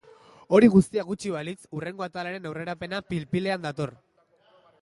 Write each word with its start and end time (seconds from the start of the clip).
Hori 0.59 0.69
guztia 0.75 1.03
gutxi 1.09 1.33
balitz, 1.35 1.59
hurrengo 1.77 2.07
atalaren 2.07 2.49
aurrerapena 2.53 3.05
pil-pilean 3.13 3.65
dator. 3.69 3.97